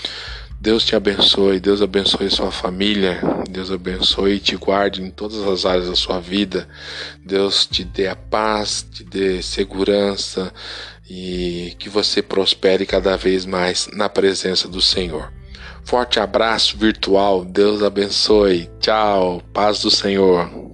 [0.60, 5.64] Deus te abençoe, Deus abençoe sua família, Deus abençoe e te guarde em todas as
[5.64, 6.68] áreas da sua vida.
[7.24, 10.52] Deus te dê a paz, te dê segurança
[11.08, 15.39] e que você prospere cada vez mais na presença do Senhor.
[15.90, 18.70] Forte abraço virtual, Deus abençoe.
[18.78, 20.69] Tchau, paz do Senhor.